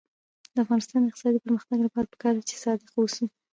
د 0.53 0.55
افغانستان 0.65 0.99
د 1.01 1.07
اقتصادي 1.09 1.39
پرمختګ 1.45 1.77
لپاره 1.83 2.09
پکار 2.13 2.33
ده 2.37 2.43
چې 2.49 2.55
صادق 2.63 2.89
اوسو. 2.93 3.25